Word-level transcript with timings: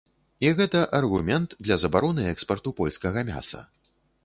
І 0.45 0.53
гэта 0.59 0.79
аргумент 0.99 1.53
для 1.67 1.77
забароны 1.85 2.25
экспарту 2.33 2.75
польскага 2.83 3.27
мяса. 3.31 3.65